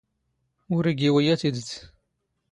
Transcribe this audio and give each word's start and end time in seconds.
ⵓⵔ 0.75 0.85
ⵉⴳⵉ 0.91 1.07
ⵓⵢⴰ 1.15 1.35
ⵜⵉⴷⵜ. 1.41 1.69